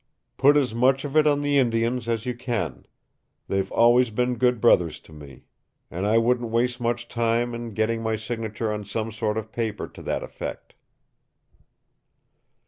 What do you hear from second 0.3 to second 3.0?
Put as much of it on the Indians as you can.